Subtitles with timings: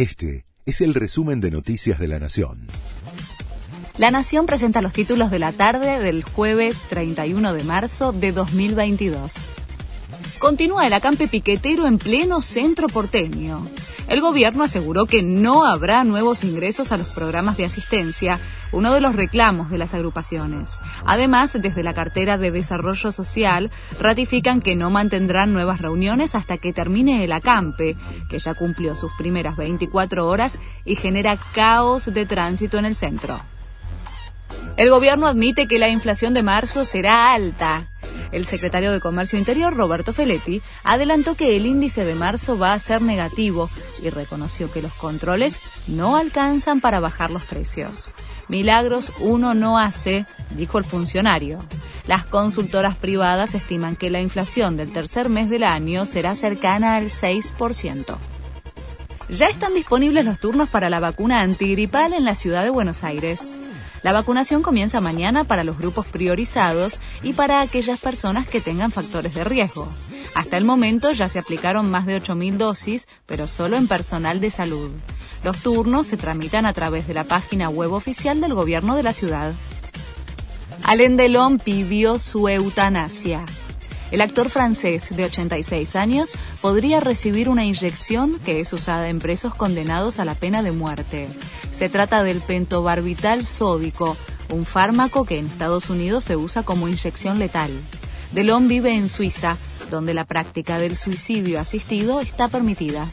[0.00, 2.68] Este es el resumen de Noticias de la Nación.
[3.98, 9.59] La Nación presenta los títulos de la tarde del jueves 31 de marzo de 2022.
[10.38, 13.64] Continúa el acampe piquetero en pleno centro porteño.
[14.08, 18.40] El gobierno aseguró que no habrá nuevos ingresos a los programas de asistencia,
[18.72, 20.80] uno de los reclamos de las agrupaciones.
[21.04, 23.70] Además, desde la cartera de Desarrollo Social,
[24.00, 27.94] ratifican que no mantendrán nuevas reuniones hasta que termine el acampe,
[28.28, 33.40] que ya cumplió sus primeras 24 horas y genera caos de tránsito en el centro.
[34.76, 37.89] El gobierno admite que la inflación de marzo será alta.
[38.32, 42.78] El secretario de Comercio Interior, Roberto Feletti, adelantó que el índice de marzo va a
[42.78, 43.68] ser negativo
[44.02, 48.14] y reconoció que los controles no alcanzan para bajar los precios.
[48.48, 51.58] Milagros uno no hace, dijo el funcionario.
[52.06, 57.06] Las consultoras privadas estiman que la inflación del tercer mes del año será cercana al
[57.06, 58.16] 6%.
[59.28, 63.52] Ya están disponibles los turnos para la vacuna antigripal en la ciudad de Buenos Aires.
[64.02, 69.34] La vacunación comienza mañana para los grupos priorizados y para aquellas personas que tengan factores
[69.34, 69.88] de riesgo.
[70.34, 74.50] Hasta el momento ya se aplicaron más de 8.000 dosis, pero solo en personal de
[74.50, 74.90] salud.
[75.44, 79.12] Los turnos se tramitan a través de la página web oficial del gobierno de la
[79.12, 79.52] ciudad.
[80.82, 83.44] Alain Delon pidió su eutanasia.
[84.10, 89.54] El actor francés de 86 años podría recibir una inyección que es usada en presos
[89.54, 91.28] condenados a la pena de muerte.
[91.72, 94.16] Se trata del pentobarbital sódico,
[94.48, 97.70] un fármaco que en Estados Unidos se usa como inyección letal.
[98.32, 99.56] Delon vive en Suiza,
[99.90, 103.08] donde la práctica del suicidio asistido está permitida.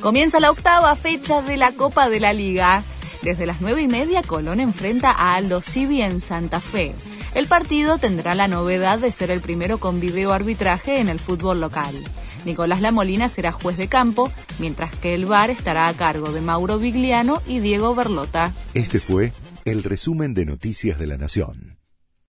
[0.00, 2.82] Comienza la octava fecha de la Copa de la Liga.
[3.22, 6.92] Desde las nueve y media, Colón enfrenta a Aldo Civi en Santa Fe.
[7.34, 11.60] El partido tendrá la novedad de ser el primero con video arbitraje en el fútbol
[11.60, 11.94] local.
[12.44, 16.78] Nicolás Lamolina será juez de campo, mientras que el VAR estará a cargo de Mauro
[16.78, 18.52] Vigliano y Diego Berlota.
[18.74, 19.32] Este fue
[19.64, 21.71] el resumen de Noticias de la Nación.